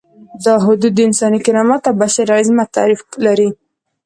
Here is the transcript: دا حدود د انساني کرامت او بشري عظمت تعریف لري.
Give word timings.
دا 0.45 0.53
حدود 0.65 0.91
د 0.95 0.99
انساني 1.07 1.39
کرامت 1.45 1.81
او 1.89 1.93
بشري 2.01 2.31
عظمت 2.39 2.67
تعریف 2.77 3.01
لري. 3.25 3.49